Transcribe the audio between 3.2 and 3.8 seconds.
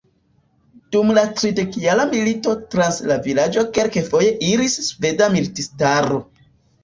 vilaĝo